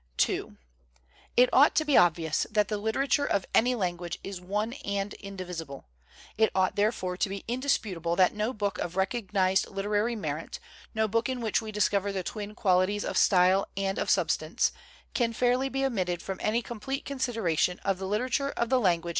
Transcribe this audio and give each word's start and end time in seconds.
n 0.27 0.57
IT 1.37 1.47
ought 1.53 1.75
to 1.75 1.85
be 1.85 1.95
obvious 1.95 2.47
that 2.49 2.69
the 2.69 2.79
literature 2.79 3.23
of 3.23 3.45
any 3.53 3.75
language 3.75 4.17
is 4.23 4.41
one 4.41 4.73
and 4.83 5.13
indivisible. 5.13 5.85
It 6.39 6.49
ought 6.55 6.75
therefore 6.75 7.17
to 7.17 7.29
be 7.29 7.43
indisputable 7.47 8.15
that 8.15 8.33
no 8.33 8.51
book 8.51 8.79
of 8.79 8.95
recognized 8.97 9.67
literary 9.69 10.15
merit, 10.15 10.57
no 10.95 11.07
book 11.07 11.29
in 11.29 11.39
which 11.39 11.59
discover 11.59 12.11
the 12.11 12.23
twin 12.23 12.55
qualit 12.55 13.31
lyle 13.31 13.67
and 13.77 13.99
of 13.99 14.09
sub 14.09 14.31
stance, 14.31 14.71
can 15.13 15.33
fairly 15.33 15.69
be 15.69 15.85
omitted 15.85 16.23
from 16.23 16.39
any 16.41 16.63
complete 16.63 17.05
consideration 17.05 17.77
of 17.85 17.99
the 17.99 18.07
literature 18.07 18.49
of 18.57 18.69
the 18.69 18.79
language 18.79 18.79
WHAT 18.79 18.79
IS 18.79 18.79
AMERICAN 18.79 19.01
LITERATURE? 19.03 19.09